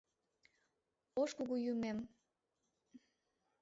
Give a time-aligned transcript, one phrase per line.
[1.21, 1.97] —Ош Кугу Юмем!